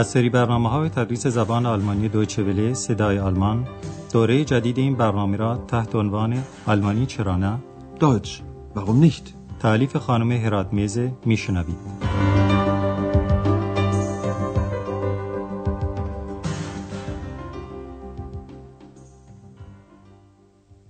از 0.00 0.10
سری 0.10 0.28
برنامه 0.28 0.68
های 0.68 0.88
تدریس 0.88 1.26
زبان 1.26 1.66
آلمانی 1.66 2.08
دویچه 2.08 2.42
وله 2.42 2.74
صدای 2.74 3.18
آلمان 3.18 3.66
دوره 4.12 4.44
جدید 4.44 4.78
این 4.78 4.94
برنامه 4.96 5.36
را 5.36 5.56
تحت 5.56 5.94
عنوان 5.94 6.44
آلمانی 6.66 7.06
چرا 7.06 7.36
نه 7.36 7.58
Deutsch, 8.00 8.30
warum 8.74 9.04
nicht? 9.04 9.34
تعلیف 9.60 9.96
خانم 9.96 10.32
هرات 10.32 10.72
میزه 10.72 11.12
میشنوید 11.24 11.76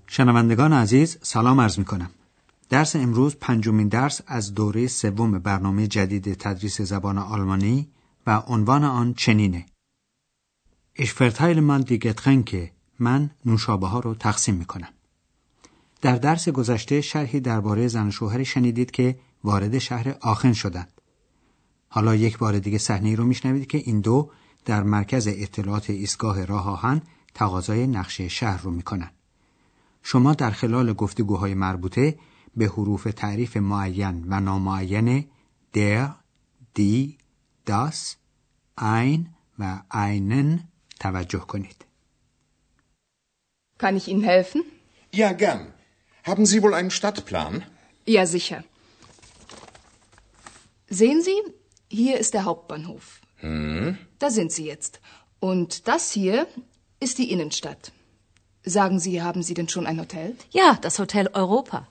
شنوندگان 0.06 0.72
عزیز 0.72 1.18
سلام 1.22 1.60
عرض 1.60 1.78
می 1.78 1.84
کنم. 1.84 2.10
درس 2.68 2.96
امروز 2.96 3.36
پنجمین 3.40 3.88
درس 3.88 4.20
از 4.26 4.54
دوره 4.54 4.86
سوم 4.86 5.38
برنامه 5.38 5.86
جدید 5.86 6.34
تدریس 6.34 6.80
زبان 6.80 7.18
آلمانی 7.18 7.88
و 8.26 8.30
عنوان 8.46 8.84
آن 8.84 9.14
چنینه. 9.14 9.66
Ich 10.94 11.12
verteile 11.12 11.60
mal 11.60 11.84
die 11.84 11.98
Getränke. 11.98 12.72
من 12.98 13.30
نوشابه 13.44 13.86
ها 13.86 14.00
رو 14.00 14.14
تقسیم 14.14 14.54
می 14.54 14.64
کنم. 14.64 14.88
در 16.00 16.16
درس 16.16 16.48
گذشته 16.48 17.00
شرحی 17.00 17.40
درباره 17.40 17.88
زن 17.88 18.08
و 18.08 18.10
شوهری 18.10 18.44
شنیدید 18.44 18.90
که 18.90 19.18
وارد 19.44 19.78
شهر 19.78 20.16
آخن 20.20 20.52
شدند. 20.52 21.00
حالا 21.88 22.14
یک 22.14 22.38
بار 22.38 22.58
دیگه 22.58 22.78
صحنه 22.78 23.14
رو 23.14 23.24
میشنوید 23.24 23.66
که 23.66 23.78
این 23.78 24.00
دو 24.00 24.30
در 24.64 24.82
مرکز 24.82 25.28
اطلاعات 25.30 25.90
ایستگاه 25.90 26.44
راه 26.44 26.68
آهن 26.68 27.02
تقاضای 27.34 27.86
نقشه 27.86 28.28
شهر 28.28 28.62
رو 28.62 28.70
می‌کنن. 28.70 29.10
شما 30.02 30.34
در 30.34 30.50
خلال 30.50 30.92
گفتگوهای 30.92 31.54
مربوطه 31.54 32.18
به 32.56 32.66
حروف 32.66 33.08
تعریف 33.16 33.56
معین 33.56 34.24
و 34.28 34.40
نامعین 34.40 35.24
در، 35.72 36.10
دی، 36.74 37.18
داس، 37.69 38.15
ein 38.77 39.19
و 39.59 39.81
einen 39.91 40.59
توجه 40.99 41.39
کنید. 41.39 41.85
Kann 43.77 43.97
ich 43.97 44.07
Ihnen 44.07 44.23
helfen? 44.23 44.61
Ja, 45.13 45.31
gern. 45.33 45.73
Haben 46.23 46.45
Sie 46.45 46.61
wohl 46.63 46.73
einen 46.73 46.91
Stadtplan? 46.91 47.63
Ja, 48.05 48.25
sicher. 48.25 48.63
Sehen 50.87 51.21
Sie, 51.21 51.39
hier 51.89 52.15
ist 52.19 52.33
der 52.33 52.45
Hauptbahnhof. 52.45 53.05
Da 54.19 54.29
sind 54.37 54.51
Sie 54.51 54.65
jetzt. 54.65 54.93
Und 55.39 55.87
das 55.89 56.11
hier 56.11 56.47
ist 56.99 57.17
die 57.17 57.31
Innenstadt. 57.33 57.91
Sagen 58.63 58.99
Sie, 58.99 59.21
haben 59.21 59.43
Sie 59.43 59.53
denn 59.53 59.69
schon 59.69 59.85
ein 59.85 59.99
Hotel? 59.99 60.35
Ja, 60.51 60.69
das 60.81 60.99
Hotel 60.99 61.27
Europa. 61.33 61.87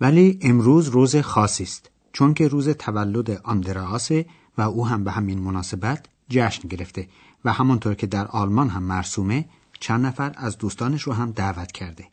ولی 0.00 0.38
امروز 0.42 0.88
روز 0.88 1.16
خاصی 1.16 1.62
است 1.62 1.90
چون 2.13 2.33
که 2.33 2.47
روز 2.47 2.69
تولد 2.69 3.31
آندراسه 3.43 4.25
و 4.57 4.61
او 4.61 4.87
هم 4.87 5.03
به 5.03 5.11
همین 5.11 5.39
مناسبت 5.39 6.05
جشن 6.29 6.67
گرفته 6.67 7.07
و 7.45 7.53
همانطور 7.53 7.93
که 7.93 8.07
در 8.07 8.27
آلمان 8.27 8.69
هم 8.69 8.83
مرسومه 8.83 9.45
چند 9.79 10.05
نفر 10.05 10.33
از 10.35 10.57
دوستانش 10.57 11.01
رو 11.01 11.13
هم 11.13 11.31
دعوت 11.31 11.71
کرده. 11.71 12.07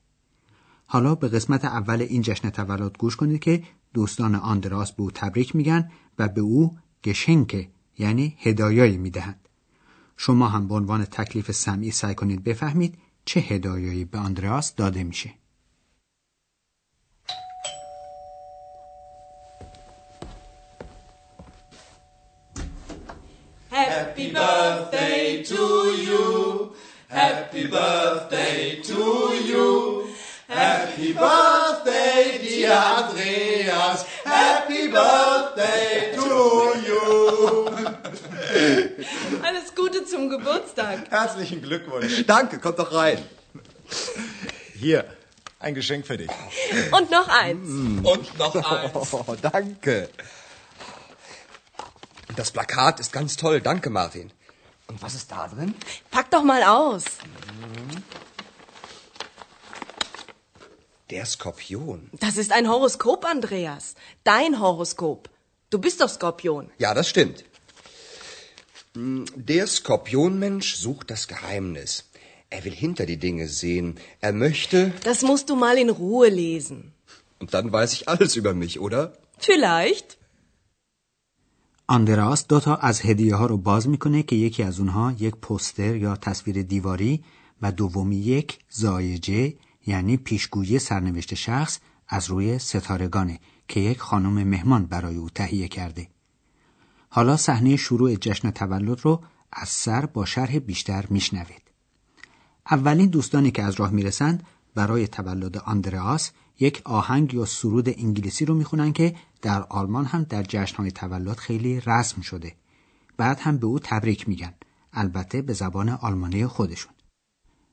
حالا 0.86 1.14
به 1.14 1.28
قسمت 1.28 1.64
اول 1.64 2.02
این 2.02 2.22
جشن 2.22 2.50
تولد 2.50 2.98
گوش 2.98 3.16
کنید 3.16 3.41
که 3.41 3.62
دوستان 3.94 4.34
آندراس 4.34 4.92
به 4.92 5.02
او 5.02 5.10
تبریک 5.10 5.56
میگن 5.56 5.91
و 6.19 6.28
به 6.28 6.41
او 6.41 6.78
گشنکه 7.04 7.69
یعنی 7.98 8.36
هدایایی 8.38 8.96
می‌دهند. 8.96 9.48
شما 10.16 10.48
هم 10.48 10.69
به 10.69 10.74
عنوان 10.74 11.04
تکلیف 11.04 11.50
سمعی 11.50 11.91
سعی 11.91 12.14
کنید 12.14 12.44
بفهمید 12.44 12.98
چه 13.24 13.41
هدایایی 13.41 14.04
به 14.04 14.19
آندراس 14.19 14.74
داده 14.74 15.04
میشه. 15.04 15.34
Happy 23.98 24.31
birthday 24.31 25.42
to 25.42 25.91
you. 26.06 26.72
Happy 27.09 27.66
birthday 27.66 28.81
to 28.81 29.34
you. 29.50 30.06
Happy 30.47 31.12
birthday, 31.12 32.38
dear 32.41 32.78
Andreas. 32.78 34.06
Happy 34.25 34.87
birthday 34.87 36.12
to 36.14 36.28
you. 36.87 37.03
Alles 39.42 39.75
Gute 39.75 40.04
zum 40.04 40.31
Geburtstag. 40.31 41.10
Herzlichen 41.10 41.60
Glückwunsch. 41.60 42.25
Danke, 42.25 42.60
kommt 42.60 42.78
doch 42.78 42.92
rein. 42.94 43.19
Hier, 44.78 45.06
ein 45.58 45.75
Geschenk 45.75 46.06
für 46.06 46.16
dich. 46.16 46.31
Und 46.92 47.10
noch 47.10 47.26
eins. 47.26 47.69
Und 47.69 48.38
noch 48.38 48.54
eins. 48.54 49.12
Oh, 49.12 49.34
danke. 49.42 50.08
Das 52.38 52.53
Plakat 52.53 53.00
ist 53.00 53.12
ganz 53.12 53.34
toll. 53.37 53.60
Danke, 53.60 53.91
Martin. 53.91 54.31
Und 54.87 55.03
was 55.03 55.16
ist 55.16 55.32
da 55.32 55.49
drin? 55.49 55.75
Pack 56.12 56.31
doch 56.31 56.44
mal 56.44 56.62
aus. 56.62 57.03
Der 61.10 61.26
Skorpion. 61.26 62.10
Das 62.12 62.37
ist 62.37 62.53
ein 62.53 62.69
Horoskop, 62.69 63.25
Andreas. 63.25 63.97
Dein 64.22 64.60
Horoskop. 64.60 65.28
Du 65.71 65.81
bist 65.81 66.00
doch 66.00 66.09
Skorpion. 66.09 66.71
Ja, 66.78 66.94
das 66.94 67.09
stimmt. 67.09 67.44
Hm, 68.94 69.25
Der 69.34 69.66
Skorpionmensch 69.66 70.76
sucht 70.76 71.10
das 71.10 71.26
Geheimnis. 71.26 72.05
Er 72.50 72.65
will 72.65 72.72
hinter 72.72 73.05
die 73.05 73.16
Dinge 73.19 73.49
sehen. 73.49 73.99
Er 74.20 74.32
möchte. 74.32 74.93
Das 75.03 75.22
musst 75.22 75.50
du 75.50 75.56
mal 75.56 75.76
in 75.76 75.91
Ruhe 75.91 76.28
lesen. 76.28 76.94
Und 77.41 77.53
dann 77.53 77.72
weiß 77.72 77.93
ich 77.94 78.09
alles 78.09 78.37
über 78.37 78.55
mich, 78.55 78.78
oder? 78.78 79.15
Vielleicht. 79.38 80.19
آندراس 81.91 82.47
دو 82.47 82.60
تا 82.60 82.76
از 82.76 83.00
هدیه 83.00 83.34
ها 83.34 83.47
رو 83.47 83.56
باز 83.56 83.88
می‌کنه 83.88 84.22
که 84.22 84.37
یکی 84.37 84.62
از 84.62 84.81
اونها 84.81 85.12
یک 85.12 85.37
پوستر 85.37 85.97
یا 85.97 86.16
تصویر 86.16 86.62
دیواری 86.62 87.25
و 87.62 87.72
دومی 87.72 88.16
یک 88.16 88.59
زایجه 88.71 89.54
یعنی 89.87 90.16
پیشگویی 90.16 90.78
سرنوشت 90.78 91.34
شخص 91.34 91.78
از 92.09 92.31
روی 92.31 92.59
ستارگانه 92.59 93.41
که 93.69 93.81
یک 93.81 93.99
خانم 93.99 94.49
مهمان 94.49 94.87
برای 94.87 95.16
او 95.16 95.31
تهیه 95.31 95.69
کرده. 95.69 96.09
حالا 97.09 97.37
صحنه 97.37 97.76
شروع 97.76 98.15
جشن 98.15 98.50
تولد 98.50 99.00
رو 99.03 99.22
از 99.53 99.69
سر 99.69 100.06
با 100.06 100.25
شرح 100.25 100.59
بیشتر 100.59 101.05
میشنوید. 101.10 101.62
اولین 102.70 103.09
دوستانی 103.09 103.50
که 103.50 103.62
از 103.62 103.75
راه 103.75 103.91
می‌رسند 103.91 104.47
برای 104.75 105.09
تولد 105.09 105.56
آندراس 105.56 106.31
یک 106.60 106.82
آهنگ 106.84 107.34
یا 107.34 107.44
سرود 107.44 107.88
انگلیسی 107.88 108.44
رو 108.44 108.54
می‌خونن 108.54 108.92
که 108.92 109.16
در 109.42 109.62
آلمان 109.62 110.04
هم 110.04 110.22
در 110.22 110.42
جشنهای 110.42 110.91
تولد 110.91 111.36
خیلی 111.36 111.80
رسم 111.80 112.20
شده. 112.20 112.54
بعد 113.16 113.41
هم 113.41 113.58
به 113.58 113.66
او 113.66 113.78
تبریک 113.78 114.28
میگن. 114.28 114.54
البته 114.92 115.42
به 115.42 115.52
زبان 115.52 115.88
آلمانی 115.88 116.46
خودشون. 116.46 116.92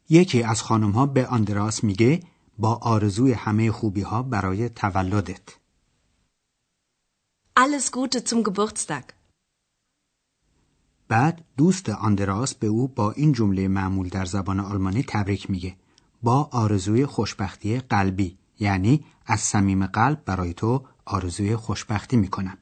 یکی 0.10 0.44
از 0.44 0.62
خانم 0.62 0.92
ها 0.92 1.06
به 1.06 1.28
آندراس 1.28 1.84
میگه 1.84 2.24
با 2.58 2.76
آرزوی 2.76 3.34
همه 3.34 3.72
خوبی 3.72 4.02
ها 4.02 4.24
برای 4.24 4.70
تولدت. 4.70 5.50
Alles 7.60 7.86
Gute 7.92 8.20
zum 8.30 8.44
Geburtstag. 8.44 9.14
بعد 11.08 11.46
دوست 11.58 11.90
آندراس 11.90 12.56
به 12.56 12.68
او 12.68 12.88
با 12.88 13.12
این 13.12 13.32
جمله 13.32 13.68
معمول 13.68 14.10
در 14.10 14.26
زبان 14.26 14.60
آلمانی 14.60 15.04
تبریک 15.08 15.50
میگه. 15.50 15.76
با 16.24 16.50
آرزوی 16.52 17.06
خوشبختی 17.06 17.80
قلبی 17.80 18.38
یعنی 18.60 19.06
از 19.26 19.40
صمیم 19.40 19.86
قلب 19.88 20.26
برای 20.26 20.54
تو 20.54 20.88
آرزوی 21.06 21.56
خوشبختی 21.56 22.18
می‌کنم. 22.18 22.58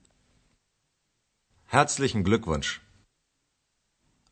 Herzlichen 1.71 2.23
Glückwunsch. 2.27 2.67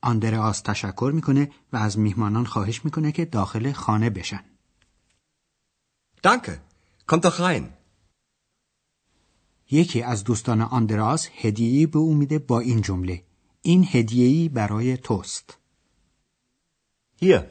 آندراس 0.01 0.61
تشکر 0.61 1.11
می‌کنه 1.15 1.51
و 1.73 1.77
از 1.77 1.99
میهمانان 1.99 2.45
خواهش 2.45 2.85
می‌کنه 2.85 3.11
که 3.11 3.25
داخل 3.25 3.71
خانه 3.71 4.09
بشن. 4.09 4.43
Danke. 6.27 6.53
Kommt 7.07 7.25
doch 7.25 7.39
rein. 7.39 7.63
یکی 9.71 10.01
از 10.01 10.23
دوستان 10.23 10.61
آندراس 10.61 11.27
هدیه‌ای 11.35 11.85
به 11.85 11.99
او 11.99 12.15
میده 12.15 12.39
با 12.39 12.59
این 12.59 12.81
جمله 12.81 13.23
این 13.61 13.87
هدیه‌ای 13.91 14.49
برای 14.49 14.97
توست. 14.97 15.57
Hier, 17.21 17.41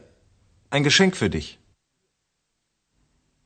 ein 0.72 0.82
Geschenk 0.82 1.14
für 1.14 1.28
dich. 1.28 1.59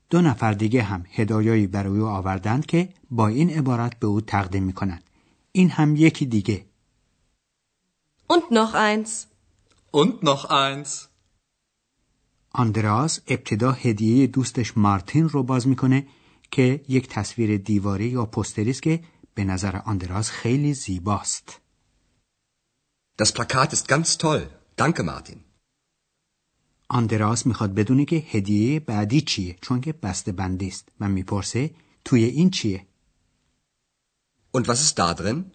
دو 0.09 0.21
نفر 0.21 0.53
دیگه 0.53 0.83
هم 0.83 1.05
هدایایی 1.11 1.67
برای 1.67 1.99
او 1.99 2.07
آوردند 2.07 2.65
که 2.65 2.89
با 3.11 3.27
این 3.27 3.49
عبارت 3.49 3.99
به 3.99 4.07
او 4.07 4.21
تقدیم 4.21 4.63
می‌کنند. 4.63 5.03
این 5.51 5.69
هم 5.69 5.95
یکی 5.95 6.25
دیگه. 6.25 6.65
Und 8.33 8.45
noch 8.51 8.73
eins. 8.73 9.11
Und 9.91 10.23
noch 10.23 10.45
eins. 10.49 11.07
آندراس 12.51 13.19
ابتدا 13.27 13.71
هدیه 13.71 14.27
دوستش 14.27 14.77
مارتین 14.77 15.29
رو 15.29 15.43
باز 15.43 15.67
می‌کنه 15.67 16.07
که 16.51 16.85
یک 16.87 17.07
تصویر 17.07 17.57
دیواری 17.57 18.07
یا 18.07 18.25
پستری 18.25 18.69
است 18.69 18.81
که 18.81 19.03
به 19.33 19.43
نظر 19.43 19.75
آندراس 19.75 20.29
خیلی 20.29 20.73
زیباست. 20.73 21.61
Das 23.21 23.31
Plakat 23.31 23.73
ist 23.73 23.87
ganz 23.87 24.17
toll. 24.17 24.43
Danke, 24.77 25.03
Martin. 25.03 25.44
آندراس 26.87 27.45
می‌خواد 27.45 27.73
بدونه 27.73 28.05
که 28.05 28.15
هدیه 28.15 28.79
بعدی 28.79 29.21
چیه 29.21 29.57
چون 29.61 29.81
که 29.81 29.93
بسته 29.93 30.31
بندی 30.31 30.67
است 30.67 30.89
و 30.99 31.09
می‌پرسه 31.09 31.75
توی 32.05 32.23
این 32.23 32.49
چیه 32.49 32.87
Und 34.57 34.67
was 34.67 34.79
ist 34.81 34.97
da 34.99 35.13
drin? 35.13 35.51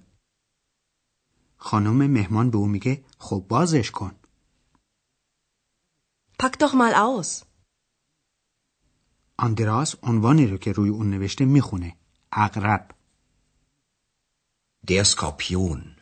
خانم 1.56 2.06
مهمان 2.10 2.50
به 2.50 2.58
او 2.58 2.66
میگه 2.66 3.04
خب 3.18 3.44
بازش 3.48 3.90
کن 3.90 4.14
Pack 6.42 6.52
doch 6.60 6.74
mal 6.74 6.94
aus. 6.94 7.44
آندراس 9.38 9.94
عنوانی 10.02 10.46
رو 10.46 10.58
که 10.58 10.72
روی 10.72 10.88
اون 10.88 11.10
نوشته 11.10 11.44
می‌خونه 11.44 11.96
اقرب 12.32 12.90
Der 14.86 15.04
Skorpion. 15.04 15.99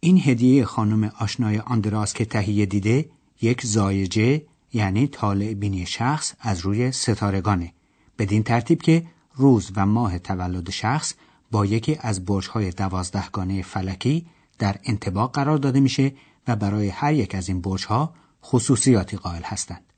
این 0.00 0.20
هدیه 0.24 0.64
خانم 0.64 1.12
آشنای 1.18 1.58
آندراس 1.58 2.14
که 2.14 2.24
تهیه 2.24 2.66
دیده 2.66 3.10
یک 3.40 3.66
زایجه 3.66 4.42
یعنی 4.72 5.06
طالع 5.06 5.54
بینی 5.54 5.86
شخص 5.86 6.34
از 6.40 6.60
روی 6.60 6.92
ستارگانه 6.92 7.72
بدین 8.18 8.42
ترتیب 8.42 8.82
که 8.82 9.06
روز 9.34 9.70
و 9.76 9.86
ماه 9.86 10.18
تولد 10.18 10.70
شخص 10.70 11.14
با 11.50 11.66
یکی 11.66 11.98
از 12.00 12.24
برج‌های 12.24 12.70
دوازدهگانه 12.70 13.62
فلکی 13.62 14.26
در 14.58 14.76
انطباق 14.84 15.34
قرار 15.34 15.58
داده 15.58 15.80
میشه 15.80 16.12
و 16.48 16.56
برای 16.56 16.88
هر 16.88 17.12
یک 17.12 17.34
از 17.34 17.48
این 17.48 17.60
برج‌ها 17.60 18.14
خصوصیاتی 18.44 19.16
قائل 19.16 19.42
هستند. 19.44 19.92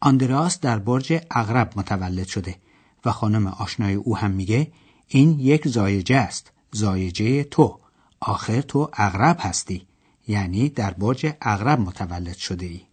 آندراس 0.00 0.60
در 0.60 0.78
برج 0.78 1.20
اغرب 1.30 1.72
متولد 1.76 2.26
شده 2.26 2.56
و 3.04 3.12
خانم 3.12 3.46
آشنای 3.46 3.94
او 3.94 4.16
هم 4.16 4.30
میگه 4.30 4.72
این 5.08 5.40
یک 5.40 5.68
زایجه 5.68 6.16
است 6.16 6.52
زایجه 6.72 7.44
تو 7.44 7.78
آخر 8.20 8.60
تو 8.60 8.90
اغرب 8.92 9.36
هستی 9.40 9.86
یعنی 10.28 10.68
در 10.68 10.90
برج 10.90 11.26
اغرب 11.42 11.80
متولد 11.80 12.36
شده 12.36 12.66
ای 12.66 12.86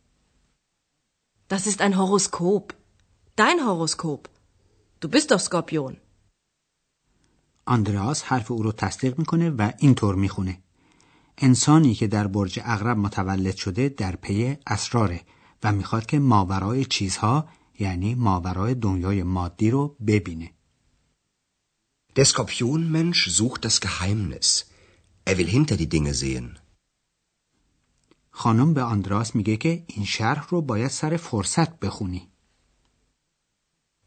Das 1.54 1.68
ist 1.68 1.82
ein 1.82 1.98
Horoskop. 1.98 2.74
Dein 3.36 3.60
Horoskop. 3.68 4.30
Du 5.02 5.08
bist 5.10 5.32
doch 5.32 5.40
Skorpion. 5.40 5.98
آندراس 7.66 8.24
حرف 8.24 8.52
او 8.52 8.64
رو 8.64 8.72
تصدیق 8.72 9.20
می‌کنه 9.20 9.50
و 9.50 9.72
اینطور 9.78 10.16
می‌خونه 10.16 10.62
انسانی 11.38 11.94
که 11.94 12.08
در 12.08 12.28
برج 12.28 12.60
اغرب 12.64 12.98
متولد 12.98 13.56
شده 13.56 13.90
در 13.90 14.16
پی 14.16 14.58
اسراره 14.68 15.22
و 15.64 15.72
می‌خواد 15.72 16.06
که 16.06 16.20
ماورای 16.20 16.86
چیزها 16.86 17.48
یعنی 17.80 18.16
ماورای 18.16 18.76
دنیای 18.76 19.24
مادی 19.24 19.72
رو 19.72 19.98
ببینه 20.08 20.52
Der 22.16 22.26
Skorpionmensch 22.26 23.22
sucht 23.38 23.66
das 23.66 23.82
Geheimnis. 23.82 24.73
Er 25.26 25.38
will 25.38 25.48
hinter 25.48 25.78
die 25.78 25.90
Dinge 25.90 26.14
sehen. 26.14 26.58
خانم 28.32 28.74
به 28.74 28.82
آندراس 28.82 29.36
میگه 29.36 29.58
که 29.58 29.84
این 29.88 30.06
شرح 30.06 30.48
رو 30.50 30.62
باید 30.62 30.88
سر 30.88 31.18
فرصت 31.18 31.80
بخونی 31.80 32.30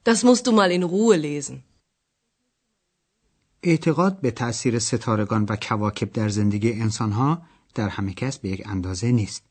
Das 0.09 0.23
musst 0.25 0.47
du 0.47 0.53
mal 0.53 0.71
in 0.71 0.83
Ruhe 0.85 1.17
lesen. 1.17 1.63
اعتقاد 3.63 4.21
به 4.21 4.31
تأثیر 4.31 4.79
ستارگان 4.79 5.45
و 5.49 5.57
کواکب 5.57 6.13
در 6.13 6.29
زندگی 6.29 6.73
انسانها 6.73 7.43
در 7.75 7.89
همه 7.89 8.13
کس 8.13 8.39
به 8.39 8.49
یک 8.49 8.63
اندازه 8.67 9.13
نیست. 9.13 9.43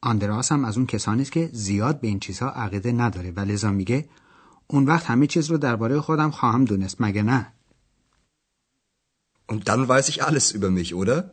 آندراس 0.00 0.52
هم 0.52 0.64
از 0.64 0.76
اون 0.76 0.86
کسانی 0.86 1.22
است 1.22 1.32
که 1.32 1.50
زیاد 1.52 2.00
به 2.00 2.08
این 2.08 2.20
چیزها 2.20 2.48
عقیده 2.48 2.92
نداره 2.92 3.30
و 3.30 3.40
لذا 3.40 3.70
میگه 3.70 4.08
اون 4.66 4.84
وقت 4.84 5.06
همه 5.06 5.26
چیز 5.26 5.50
رو 5.50 5.58
درباره 5.58 6.00
خودم 6.00 6.30
خواهم 6.30 6.64
دونست 6.64 7.00
مگه 7.00 7.22
نه؟ 7.22 7.52
Und 9.46 9.68
dann 9.68 9.88
weiß 9.88 10.08
ich 10.08 10.24
alles 10.24 10.52
über 10.52 10.70
mich, 10.70 10.94
oder? 10.94 11.30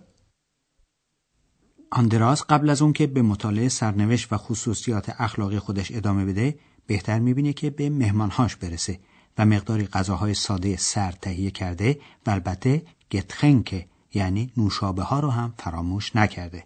آندراس 1.94 2.44
قبل 2.50 2.70
از 2.70 2.82
اون 2.82 2.94
که 2.94 3.08
به 3.08 3.22
مطالعه 3.22 3.70
سرنوشت 3.70 4.34
و 4.34 4.38
خصوصیات 4.38 5.16
اخلاقی 5.18 5.60
خودش 5.60 5.92
ادامه 5.92 6.26
بده 6.26 6.60
بهتر 6.88 7.20
می‌بینه 7.20 7.54
که 7.54 7.70
به 7.70 7.90
مهمانهاش 7.90 8.56
برسه 8.56 9.00
و 9.38 9.46
مقداری 9.46 9.88
غذاهای 9.88 10.34
ساده 10.34 10.78
سرد 10.78 11.18
تهیه 11.22 11.52
کرده 11.52 12.00
و 12.26 12.30
البته 12.30 12.82
گتخنکه 13.12 13.88
یعنی 14.14 14.52
نوشابه 14.58 15.04
ها 15.04 15.20
رو 15.20 15.30
هم 15.30 15.54
فراموش 15.58 16.16
نکرده. 16.16 16.64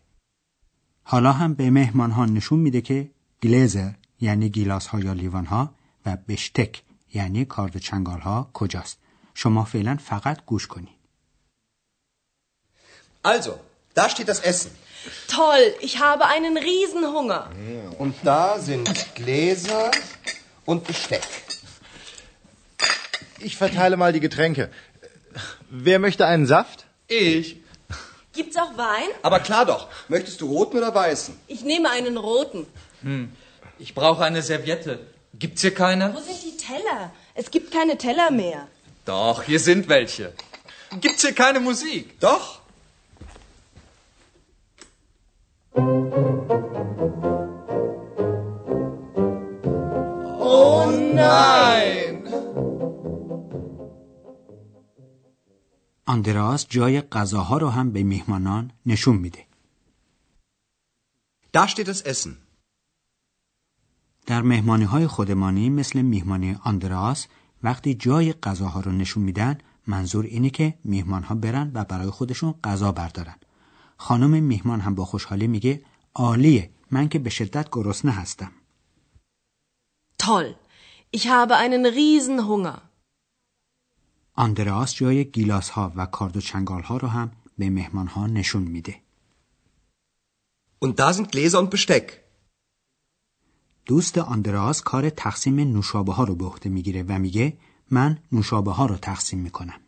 حالا 1.04 1.32
هم 1.32 1.54
به 1.54 1.70
مهمانها 1.70 2.26
نشون 2.26 2.60
میده 2.60 2.82
که 2.82 3.12
گلیزر 3.44 3.92
یعنی 4.22 4.50
گیلاس 4.50 4.88
ها 4.88 5.00
یا 5.00 5.14
لیوان 5.14 5.46
ها 5.46 5.76
و 6.06 6.18
بشتک 6.28 6.84
یعنی 7.14 7.46
کارد 7.46 7.78
چنگال 7.78 8.20
ها 8.20 8.50
کجاست. 8.54 8.98
شما 9.34 9.64
فعلا 9.64 9.96
فقط 9.96 10.46
گوش 10.46 10.68
کنید. 10.68 11.05
Also, 13.26 13.60
da 13.96 14.08
steht 14.08 14.28
das 14.28 14.40
Essen. 14.40 14.70
Toll, 15.28 15.74
ich 15.82 16.00
habe 16.00 16.28
einen 16.28 16.58
Riesenhunger. 16.58 17.50
Und 17.98 18.16
da 18.24 18.60
sind 18.60 18.88
Gläser 19.16 19.90
und 20.66 20.86
Besteck. 20.86 21.24
Ich 23.40 23.58
verteile 23.58 23.98
mal 23.98 24.14
die 24.14 24.20
Getränke. 24.20 24.70
Wer 25.72 25.98
möchte 25.98 26.28
einen 26.28 26.46
Saft? 26.46 26.86
Ich. 27.08 27.58
Gibt's 28.34 28.58
auch 28.58 28.78
Wein? 28.78 29.10
Aber 29.24 29.40
klar 29.40 29.66
doch. 29.66 29.88
Möchtest 30.08 30.42
du 30.42 30.48
roten 30.48 30.78
oder 30.78 30.94
weißen? 30.94 31.36
Ich 31.48 31.62
nehme 31.62 31.90
einen 31.90 32.18
roten. 32.18 32.68
Ich 33.80 33.96
brauche 33.96 34.24
eine 34.24 34.44
Serviette. 34.44 35.00
Gibt's 35.34 35.62
hier 35.62 35.74
keine? 35.74 36.14
Wo 36.14 36.20
sind 36.20 36.44
die 36.44 36.58
Teller? 36.58 37.12
Es 37.34 37.50
gibt 37.50 37.72
keine 37.72 37.98
Teller 37.98 38.30
mehr. 38.30 38.68
Doch, 39.06 39.42
hier 39.42 39.60
sind 39.60 39.90
welche. 39.90 40.32
Gibt's 41.02 41.22
hier 41.24 41.34
keine 41.34 41.60
Musik? 41.60 42.20
Doch. 42.20 42.62
Oh 45.76 45.82
nein! 51.20 52.16
آندراس 56.06 56.68
جای 56.70 57.02
غذاها 57.02 57.58
رو 57.58 57.70
هم 57.70 57.92
به 57.92 58.04
میهمانان 58.04 58.72
نشون 58.86 59.16
میده. 59.16 59.46
Da 61.58 61.68
steht 61.68 61.88
das 61.88 62.02
Essen. 62.06 62.32
در 64.26 64.42
مهمانی 64.42 64.84
های 64.84 65.08
خودمانی 65.08 65.70
مثل 65.70 66.02
میهمانی 66.02 66.58
آندراس 66.64 67.28
وقتی 67.64 67.94
جای 67.94 68.34
غذاها 68.34 68.80
رو 68.80 68.92
نشون 68.92 69.24
میدن 69.24 69.58
منظور 69.88 70.26
اینه 70.26 70.50
که 70.50 70.74
میهمان 70.84 71.24
ها 71.24 71.36
برن 71.36 71.72
و 71.74 71.84
برای 71.84 72.10
خودشون 72.10 72.56
غذا 72.64 72.92
بردارن. 72.92 73.36
خانم 73.98 74.44
میهمان 74.44 74.80
هم 74.80 74.96
با 74.96 75.06
خوشحالی 75.06 75.48
میگه 75.48 75.82
عالیه 76.16 76.70
من 76.92 77.10
که 77.10 77.20
به 77.20 77.30
شدت 77.30 77.70
گرسنه 77.72 78.12
هستم. 78.12 78.52
Toll. 80.24 80.56
Ich 81.18 81.26
habe 81.28 81.56
einen 81.64 81.86
Riesenhunger. 81.86 82.80
آندراس 84.34 84.96
جای 84.96 85.26
گیلاس 85.26 85.70
ها 85.70 85.94
و 85.96 86.06
کارد 86.06 86.38
و 86.38 86.42
چنگال 86.42 86.84
ها 86.84 86.98
رو 86.98 87.08
هم 87.08 87.32
به 87.58 87.70
مهمان 87.70 88.08
ها 88.08 88.28
نشون 88.28 88.64
میده. 88.64 89.02
Und 90.86 91.00
da 91.00 91.14
sind 91.14 91.32
Gläser 91.32 91.60
und 91.60 91.70
Besteck. 91.70 92.12
دوست 93.86 94.18
آندراس 94.18 94.82
کار 94.82 95.10
تقسیم 95.10 95.60
نوشابه 95.60 96.14
ها 96.14 96.24
رو 96.24 96.36
به 96.36 96.46
عهده 96.46 96.70
می‌گیره 96.70 97.04
و 97.04 97.20
میگه 97.20 97.58
من 97.92 98.20
نوشابه 98.32 98.72
ها 98.72 98.86
رو 98.86 98.96
تقسیم 98.96 99.40
می‌کنم 99.40 99.80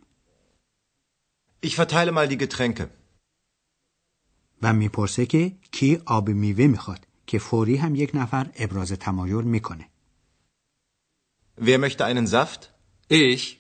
Ich 1.66 1.76
verteile 1.76 2.12
mal 2.12 2.28
die 2.28 2.38
Getränke. 2.38 2.88
و 4.62 4.74
می‌پرسه 4.74 5.26
که 5.26 5.56
کی 5.72 6.02
آب 6.06 6.30
میوه 6.30 6.68
می‌خواد 6.68 7.08
که 7.28 7.40
فوری 7.40 7.76
هم 7.76 7.96
یک 7.96 8.12
نفر 8.14 8.52
ابراز 8.56 8.92
تمایل 8.92 9.44
می‌کنه. 9.44 9.90
Wer 11.62 11.78
möchte 11.78 12.06
einen 12.06 12.28
Saft? 12.28 12.62
Ich. 13.10 13.58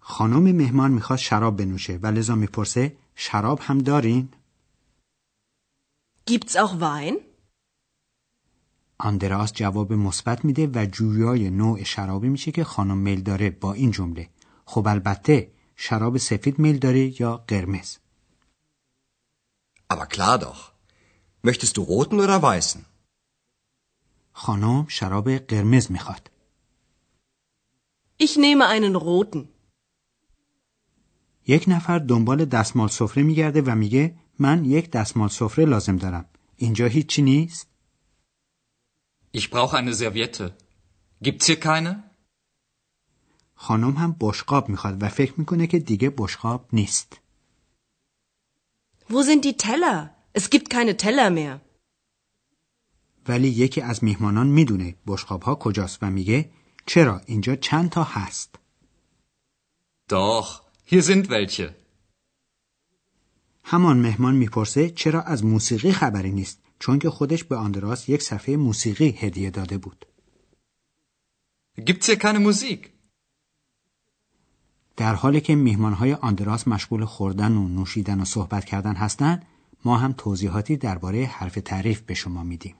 خانم 0.00 0.56
مهمان 0.56 0.90
می‌خواد 0.90 1.18
شراب 1.18 1.56
بنوشه 1.56 1.98
و 2.02 2.06
لذا 2.06 2.34
می‌پرسه 2.34 2.96
شراب 3.14 3.60
هم 3.62 3.78
دارین؟ 3.78 4.28
Gibt's 6.30 6.56
auch 6.56 6.74
Wein? 6.80 7.14
آندراس 8.98 9.52
جواب 9.52 9.92
مثبت 9.92 10.44
میده 10.44 10.66
و 10.66 10.86
جویای 10.86 11.50
نوع 11.50 11.82
شرابی 11.82 12.28
میشه 12.28 12.52
که 12.52 12.64
خانم 12.64 12.98
میل 12.98 13.22
داره 13.22 13.50
با 13.50 13.72
این 13.72 13.90
جمله 13.90 14.28
خب 14.64 14.86
البته 14.86 15.50
شراب 15.76 16.18
سفید 16.18 16.58
میل 16.58 16.78
داره 16.78 17.20
یا 17.20 17.44
قرمز 17.48 17.96
Aber 19.88 20.06
klar 20.06 20.38
doch. 20.38 20.72
Möchtest 21.42 21.76
du 21.76 21.82
roten 21.82 22.20
oder 22.20 22.42
weißen? 22.42 22.84
خانم 24.32 24.86
شراب 24.88 25.28
قرمز 25.28 25.90
می‌خواد 25.90 26.30
Ich 28.18 28.36
nehme 28.36 28.66
einen 28.66 28.96
roten. 28.96 29.48
یک 31.46 31.64
نفر 31.68 31.98
دنبال 31.98 32.44
دستمال 32.44 32.88
سفره 32.88 33.22
میگرده 33.22 33.62
و 33.62 33.74
میگه 33.74 34.18
من 34.38 34.64
یک 34.64 34.90
دستمال 34.90 35.28
سفره 35.28 35.64
لازم 35.64 35.96
دارم 35.96 36.24
اینجا 36.56 36.86
هیچی 36.86 37.22
نیست 37.22 37.66
Ich 39.36 39.50
brauche 39.50 39.76
eine 39.76 39.94
Serviette. 39.94 40.54
Gibt's 41.24 41.46
hier 41.46 41.60
keine? 41.60 42.02
خانم 43.54 43.92
هم 43.96 44.16
بشقاب 44.20 44.68
می‌خواد 44.68 45.02
و 45.02 45.08
فکر 45.08 45.34
می‌کنه 45.36 45.66
که 45.66 45.78
دیگه 45.78 46.10
بشقاب 46.10 46.68
نیست 46.72 47.20
Wo 49.08 49.22
sind 49.22 49.44
die 49.44 49.56
Teller? 49.56 49.96
Es 50.32 50.50
gibt 50.50 50.68
keine 50.70 50.96
Teller 50.96 51.30
mehr. 51.30 51.60
ولی 53.28 53.48
یکی 53.48 53.80
از 53.80 54.04
میهمانان 54.04 54.46
می‌دونه 54.46 54.94
بشقاب 55.06 55.42
ها 55.42 55.54
کجاست 55.54 55.98
و 56.02 56.10
میگه 56.10 56.50
چرا 56.86 57.20
اینجا 57.26 57.56
چند 57.56 57.90
تا 57.90 58.04
هست 58.04 58.58
Doch, 60.10 60.60
hier 60.90 61.02
sind 61.02 61.28
welche. 61.30 61.74
همان 63.64 63.98
مهمان 63.98 64.34
می‌پرسه 64.34 64.90
چرا 64.90 65.22
از 65.22 65.44
موسیقی 65.44 65.92
خبری 65.92 66.32
نیست 66.32 66.62
چون 66.78 66.98
که 66.98 67.10
خودش 67.10 67.44
به 67.44 67.56
آندراس 67.56 68.08
یک 68.08 68.22
صفحه 68.22 68.56
موسیقی 68.56 69.08
هدیه 69.08 69.50
داده 69.50 69.78
بود. 69.78 70.06
Gibt's 71.80 72.06
hier 72.06 72.16
keine 72.16 72.38
Musik? 72.38 72.95
در 74.96 75.14
حالی 75.14 75.40
که 75.40 75.54
میهمانهای 75.54 76.14
آندراس 76.14 76.68
مشغول 76.68 77.04
خوردن 77.04 77.52
و 77.52 77.68
نوشیدن 77.68 78.20
و 78.20 78.24
صحبت 78.24 78.64
کردن 78.64 78.94
هستند، 78.94 79.46
ما 79.84 79.96
هم 79.96 80.14
توضیحاتی 80.18 80.76
درباره 80.76 81.24
حرف 81.24 81.58
تعریف 81.64 82.00
به 82.00 82.14
شما 82.14 82.42
میدیم. 82.42 82.74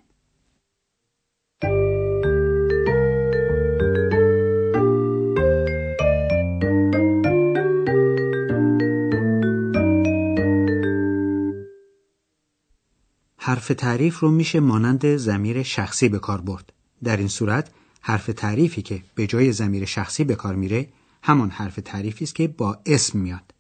حرف 13.37 13.69
تعریف 13.69 14.19
رو 14.19 14.31
میشه 14.31 14.61
مانند 14.61 15.17
زمیر 15.17 15.63
شخصی 15.63 16.09
به 16.09 16.19
کار 16.19 16.41
برد. 16.41 16.73
در 17.05 17.17
این 17.17 17.29
صورت 17.29 17.71
حرف 18.01 18.27
تعریفی 18.27 18.83
که 18.83 19.03
به 19.15 19.27
جای 19.27 19.53
زمیر 19.53 19.85
شخصی 19.85 20.25
به 20.25 20.35
کار 20.35 20.55
میره 20.55 20.89
همان 21.27 21.51
حرف 21.51 21.79
تعریفی 21.85 22.25
است 22.25 22.35
که 22.35 22.49
با 22.49 22.79
اسم 22.87 23.19
میاد. 23.19 23.55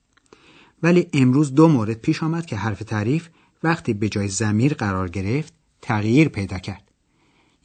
ولی 0.82 1.06
امروز 1.12 1.54
دو 1.54 1.68
مورد 1.68 1.99
پیش 1.99 2.23
آمد 2.23 2.46
که 2.46 2.56
حرف 2.56 2.78
تعریف 2.78 3.28
وقتی 3.62 3.94
به 3.94 4.08
جای 4.08 4.28
زمیر 4.28 4.75
قرار 4.75 5.08
گرفت 5.08 5.52
تغییر 5.82 6.28
پیدا 6.28 6.58
کرد. 6.58 6.90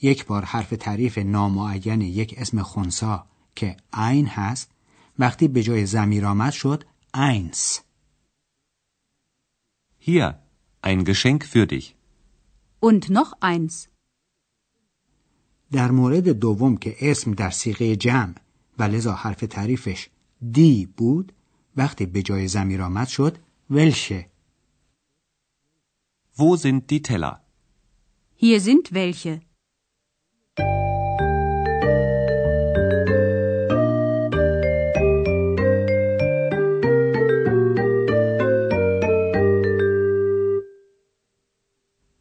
یک 0.01 0.25
بار 0.25 0.45
حرف 0.45 0.69
تعریف 0.69 1.17
نامعین 1.17 2.01
یک 2.01 2.35
اسم 2.37 2.61
خونسا 2.61 3.25
که 3.55 3.77
عین 3.93 4.25
هست 4.25 4.71
وقتی 5.19 5.47
به 5.47 5.63
جای 5.63 5.85
زمیر 5.85 6.25
آمد 6.25 6.53
شد 6.53 6.83
اینس. 7.13 7.79
Hier, 10.07 10.27
ein 10.81 11.05
Geschenk 11.05 11.41
für 11.53 11.67
dich. 11.67 11.95
Und 12.79 13.09
noch 13.09 13.33
eins. 13.41 13.87
در 15.71 15.91
مورد 15.91 16.29
دوم 16.29 16.77
که 16.77 16.95
اسم 17.01 17.33
در 17.33 17.49
سیغه 17.49 17.95
جمع 17.95 18.33
و 18.81 18.83
لذا 18.83 19.13
حرف 19.13 19.39
تعریفش 19.39 20.09
دی 20.51 20.85
بود 20.97 21.33
وقتی 21.77 22.05
به 22.05 22.21
جای 22.21 22.47
زمیر 22.47 22.81
آمد 22.81 23.07
شد 23.07 23.37
ولشه 23.69 24.25
Wo 26.37 26.55
sind 26.55 26.81
die 26.89 27.01
Teller? 27.01 27.35
Hier 28.35 28.59
sind 28.59 28.85
welche. 28.93 29.41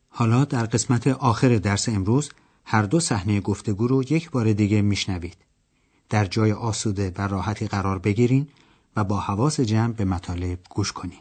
حالا 0.08 0.44
در 0.44 0.66
قسمت 0.66 1.06
آخر 1.06 1.58
درس 1.58 1.88
امروز 1.88 2.30
هر 2.64 2.82
دو 2.82 3.00
صحنه 3.00 3.40
گفتگو 3.40 3.86
رو 3.86 4.02
یک 4.02 4.30
بار 4.30 4.52
دیگه 4.52 4.82
میشنوید. 4.82 5.49
در 6.10 6.24
جای 6.24 6.52
آسوده 6.52 7.12
و 7.16 7.28
راحتی 7.28 7.66
قرار 7.66 7.98
بگیرین 7.98 8.48
و 8.96 9.04
با 9.04 9.20
حواس 9.20 9.60
جمع 9.60 9.92
به 9.92 10.04
مطالب 10.04 10.58
گوش 10.70 10.92
کنین. 10.92 11.18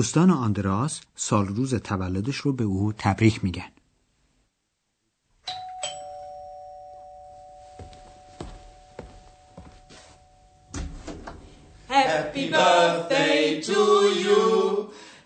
دوستان 0.00 0.30
آندراس 0.30 1.00
سال 1.16 1.46
روز 1.46 1.74
تولدش 1.74 2.36
رو 2.36 2.52
به 2.52 2.64
او 2.64 2.92
تبریک 2.98 3.44
میگن. 3.44 3.68
Happy 11.88 12.44
birthday 12.50 13.60
to 13.68 13.80
you. 14.24 14.42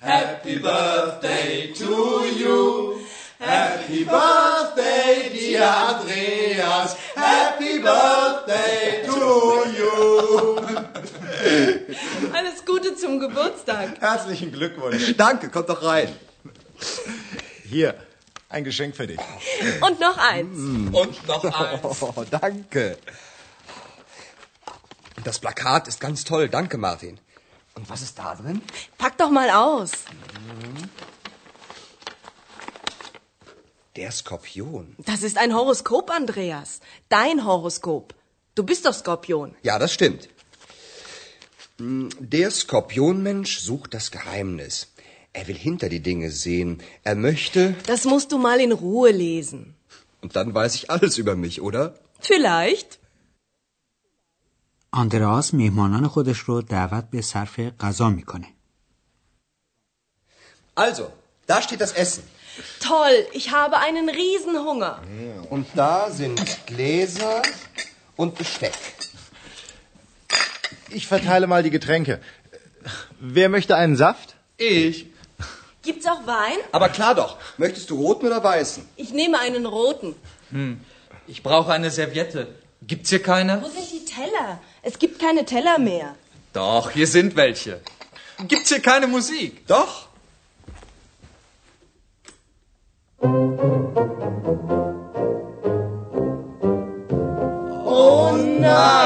Happy 0.00 0.56
birthday 0.58 1.72
to 1.80 1.94
you. 2.40 2.58
Happy 3.40 4.00
birthday, 4.14 5.12
dear 5.34 5.70
Andreas. 5.88 6.90
Happy 7.26 7.74
birthday 7.88 9.06
to 9.06 9.20
you. 9.78 10.93
Alles 12.32 12.64
Gute 12.66 12.96
zum 12.96 13.20
Geburtstag. 13.20 14.00
Herzlichen 14.00 14.52
Glückwunsch. 14.52 15.14
Danke, 15.16 15.48
kommt 15.50 15.68
doch 15.68 15.82
rein. 15.82 16.08
Hier, 17.64 17.94
ein 18.48 18.64
Geschenk 18.64 18.96
für 18.96 19.06
dich. 19.06 19.18
Und 19.80 20.00
noch 20.00 20.16
eins. 20.18 20.56
Und 20.58 21.26
noch 21.28 21.44
eins. 21.44 21.80
Oh, 22.16 22.24
danke. 22.30 22.98
Das 25.22 25.38
Plakat 25.38 25.88
ist 25.88 26.00
ganz 26.00 26.24
toll. 26.24 26.48
Danke, 26.48 26.78
Martin. 26.78 27.18
Und 27.74 27.88
was 27.90 28.02
ist 28.02 28.18
da 28.18 28.34
drin? 28.34 28.62
Pack 28.98 29.18
doch 29.18 29.30
mal 29.30 29.50
aus. 29.50 29.90
Der 33.96 34.10
Skorpion. 34.10 34.96
Das 34.98 35.22
ist 35.22 35.38
ein 35.38 35.54
Horoskop, 35.54 36.10
Andreas. 36.10 36.80
Dein 37.08 37.44
Horoskop. 37.44 38.14
Du 38.54 38.62
bist 38.64 38.86
doch 38.86 38.94
Skorpion. 38.94 39.54
Ja, 39.62 39.78
das 39.78 39.92
stimmt. 39.92 40.28
Hm, 41.77 42.09
Der 42.19 42.49
Skorpionmensch 42.51 43.53
sucht 43.59 43.93
das 43.93 44.11
Geheimnis. 44.11 44.75
Er 45.33 45.47
will 45.47 45.59
hinter 45.67 45.87
die 45.89 46.01
Dinge 46.09 46.29
sehen. 46.31 46.71
Er 47.03 47.15
möchte. 47.15 47.75
Das 47.85 48.03
musst 48.05 48.31
du 48.31 48.37
mal 48.37 48.59
in 48.59 48.71
Ruhe 48.71 49.11
lesen. 49.11 49.75
Und 50.21 50.35
dann 50.35 50.53
weiß 50.53 50.75
ich 50.75 50.89
alles 50.93 51.17
über 51.17 51.35
mich, 51.35 51.61
oder? 51.61 51.83
Vielleicht. 52.19 52.99
آندراس 54.91 55.53
میهمانان 55.53 56.07
خودش 56.07 56.39
رو 56.39 56.61
دعوت 56.61 57.09
به 57.11 57.21
صرف 57.21 57.59
غذا 57.59 58.09
میکنه. 58.09 58.47
Also, 60.77 61.11
da 61.47 61.61
steht 61.61 61.81
das 61.81 61.93
Essen. 61.93 62.23
Toll, 62.79 63.15
ich 63.33 63.51
habe 63.51 63.77
einen 63.77 64.07
Riesenhunger. 64.09 64.93
Und 65.49 65.67
da 65.75 66.09
sind 66.09 66.39
Gläser 66.65 67.41
und 68.15 68.35
Besteck. 68.37 68.77
Ich 70.94 71.08
verteile 71.08 71.46
mal 71.48 71.62
die 71.64 71.70
Getränke. 71.70 72.20
Wer 73.18 73.48
möchte 73.48 73.74
einen 73.74 73.96
Saft? 73.96 74.36
Ich. 74.58 75.06
Gibt's 75.82 76.06
auch 76.06 76.24
Wein? 76.26 76.56
Aber 76.70 76.88
klar 76.88 77.14
doch. 77.16 77.36
Möchtest 77.58 77.90
du 77.90 77.96
roten 77.96 78.26
oder 78.26 78.42
weißen? 78.42 78.88
Ich 78.96 79.10
nehme 79.12 79.38
einen 79.40 79.66
roten. 79.66 80.14
Ich 81.26 81.42
brauche 81.42 81.72
eine 81.72 81.90
Serviette. 81.90 82.46
Gibt's 82.86 83.10
hier 83.10 83.22
keine? 83.22 83.60
Wo 83.60 83.68
sind 83.68 83.90
die 83.90 84.04
Teller? 84.04 84.60
Es 84.82 84.98
gibt 84.98 85.18
keine 85.18 85.44
Teller 85.44 85.78
mehr. 85.78 86.14
Doch, 86.52 86.90
hier 86.90 87.08
sind 87.08 87.34
welche. 87.34 87.80
Gibt's 88.46 88.68
hier 88.68 88.80
keine 88.80 89.08
Musik? 89.08 89.66
Doch. 89.66 90.06
Oh 97.86 98.32
nein! 98.60 99.03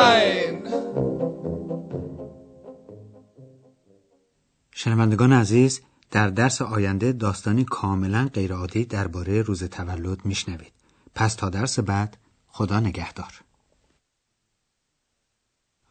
شنوندگان 4.80 5.32
عزیز 5.32 5.80
در 6.10 6.28
درس 6.28 6.62
آینده 6.62 7.12
داستانی 7.12 7.64
کاملا 7.64 8.28
غیرعادی 8.34 8.84
درباره 8.84 9.42
روز 9.42 9.64
تولد 9.64 10.24
میشنوید. 10.24 10.72
پس 11.14 11.34
تا 11.34 11.50
درس 11.50 11.78
بعد 11.78 12.16
خدا 12.46 12.80
نگهدار. 12.80 13.40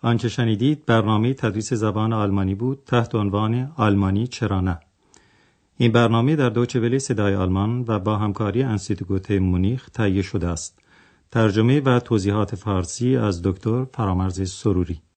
آنچه 0.01 0.29
شنیدید 0.29 0.85
برنامه 0.85 1.33
تدریس 1.33 1.73
زبان 1.73 2.13
آلمانی 2.13 2.55
بود 2.55 2.83
تحت 2.85 3.15
عنوان 3.15 3.71
آلمانی 3.75 4.27
چرا 4.27 4.61
نه 4.61 4.79
این 5.77 5.91
برنامه 5.91 6.35
در 6.35 6.49
دوچه 6.49 6.99
صدای 6.99 7.35
آلمان 7.35 7.85
و 7.87 7.99
با 7.99 8.17
همکاری 8.17 8.63
انسیتگوت 8.63 9.31
مونیخ 9.31 9.89
تهیه 9.89 10.21
شده 10.21 10.47
است 10.47 10.79
ترجمه 11.31 11.81
و 11.81 11.99
توضیحات 11.99 12.55
فارسی 12.55 13.17
از 13.17 13.41
دکتر 13.41 13.85
فرامرز 13.93 14.51
سروری 14.51 15.01